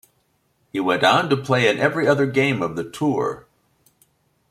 [0.73, 3.45] He went on to play in every other game of the tour.